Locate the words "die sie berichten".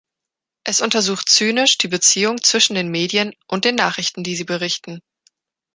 4.23-5.03